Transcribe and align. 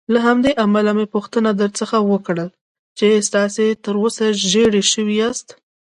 له 0.13 0.19
همدې 0.27 0.51
امله 0.65 0.91
مې 0.97 1.05
پوښتنه 1.13 1.49
درڅخه 1.61 1.99
وکړل 2.11 2.49
چې 2.97 3.07
تاسې 3.35 3.63
تراوسه 3.85 4.25
ژېړی 4.49 4.83
شوي 4.93 5.15
یاست. 5.23 5.47